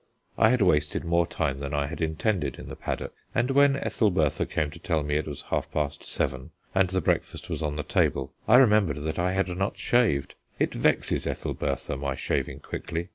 [0.35, 4.47] I had wasted more time than I had intended in the paddock, and when Ethelbertha
[4.47, 7.83] came to tell me it was half past seven, and the breakfast was on the
[7.83, 10.33] table, I remembered that I had not shaved.
[10.57, 13.09] It vexes Ethelbertha my shaving quickly.